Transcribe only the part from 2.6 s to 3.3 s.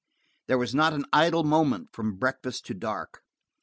to dark.